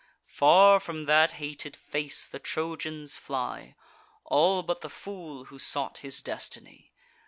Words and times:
Far 0.25 0.79
from 0.79 1.05
that 1.05 1.33
hated 1.33 1.75
face 1.75 2.25
the 2.25 2.39
Trojans 2.39 3.17
fly, 3.17 3.75
All 4.23 4.63
but 4.63 4.81
the 4.81 4.89
fool 4.89 5.45
who 5.45 5.59
sought 5.59 5.99
his 5.99 6.23
destiny. 6.23 6.91